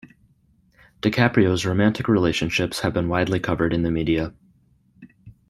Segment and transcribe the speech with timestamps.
[1.03, 4.33] DiCaprio's romantic relationships have been widely covered in the media.